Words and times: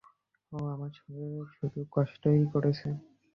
ও 0.51 0.67
আমার 0.73 0.91
সঙ্গে 0.97 1.25
শুধু 1.51 1.79
কষ্টই 1.91 2.41
করেছে। 2.53 2.87